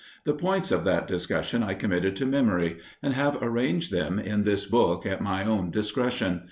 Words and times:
The 0.23 0.33
points 0.33 0.71
of 0.71 0.83
that 0.85 1.07
discussion 1.07 1.61
I 1.61 1.75
committed 1.75 2.15
to 2.15 2.25
memory, 2.25 2.79
and 3.03 3.13
have 3.13 3.37
arranged 3.39 3.91
them 3.91 4.17
in 4.17 4.45
this 4.45 4.65
book 4.65 5.05
at 5.05 5.21
my 5.21 5.43
own 5.43 5.69
discretion. 5.69 6.39